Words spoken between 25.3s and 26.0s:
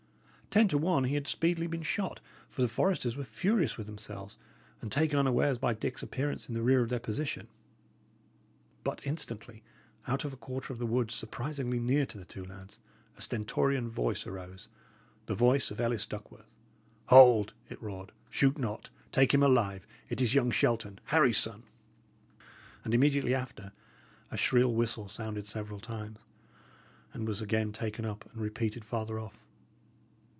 several